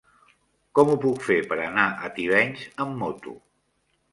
Com 0.79 0.89
ho 0.93 0.95
puc 1.03 1.21
fer 1.27 1.37
per 1.51 1.59
anar 1.65 1.85
a 2.07 2.09
Tivenys 2.17 2.65
amb 2.87 2.99
moto? 3.05 3.37